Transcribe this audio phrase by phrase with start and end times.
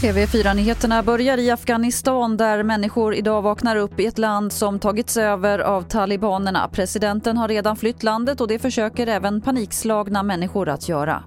[0.00, 5.58] TV4-nyheterna börjar i Afghanistan där människor idag vaknar upp i ett land som tagits över
[5.58, 6.68] av talibanerna.
[6.72, 11.22] Presidenten har redan flytt landet och det försöker även panikslagna människor att göra.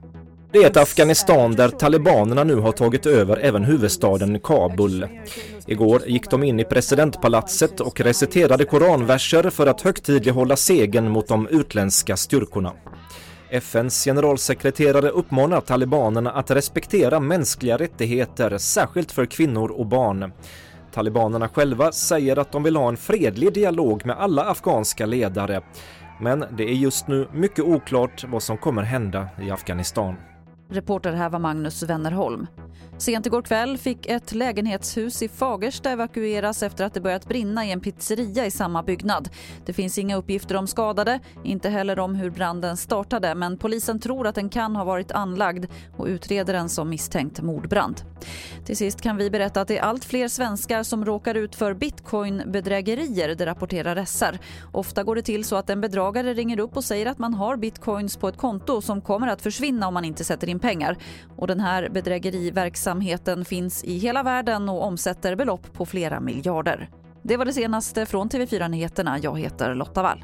[0.52, 5.08] Det är ett Afghanistan där talibanerna nu har tagit över även huvudstaden Kabul.
[5.68, 11.48] Igår gick de in i presidentpalatset och reciterade koranverser för att högtidlighålla segern mot de
[11.48, 12.74] utländska styrkorna.
[13.52, 20.32] FNs generalsekreterare uppmanar talibanerna att respektera mänskliga rättigheter, särskilt för kvinnor och barn.
[20.94, 25.62] Talibanerna själva säger att de vill ha en fredlig dialog med alla afghanska ledare.
[26.22, 30.16] Men det är just nu mycket oklart vad som kommer hända i Afghanistan.
[30.70, 32.48] Reporter här var Magnus Wennerholm.
[32.98, 37.72] Sent igår kväll fick ett lägenhetshus i Fagersta evakueras efter att det börjat brinna i
[37.72, 39.30] en pizzeria i samma byggnad.
[39.66, 44.28] Det finns inga uppgifter om skadade, inte heller om hur branden startade men polisen tror
[44.28, 45.66] att den kan ha varit anlagd
[45.98, 48.02] och utreder den som misstänkt mordbrand.
[48.66, 51.74] Till sist kan vi berätta att det är allt fler svenskar som råkar ut för
[51.74, 54.40] bitcoinbedrägerier, det rapporterar SR.
[54.72, 57.58] Ofta går det till så att en bedragare ringer upp och säger att man har
[57.58, 60.98] bitcoins på ett konto som kommer att försvinna om man inte sätter in pengar.
[61.36, 66.90] Och den här bedrägeriverksamheten Verksamheten finns i hela världen och omsätter belopp på flera miljarder.
[67.24, 69.20] Det var det senaste från TV4 Nyheterna.
[69.20, 70.24] Jag heter Lotta Wall.